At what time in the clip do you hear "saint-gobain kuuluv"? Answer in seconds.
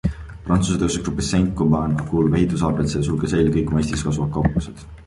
1.27-2.39